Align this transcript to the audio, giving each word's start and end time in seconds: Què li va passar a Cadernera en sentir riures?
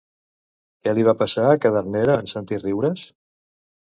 Què 0.85 0.93
li 0.95 1.03
va 1.09 1.15
passar 1.21 1.45
a 1.49 1.59
Cadernera 1.67 2.17
en 2.23 2.33
sentir 2.33 2.61
riures? 2.67 3.05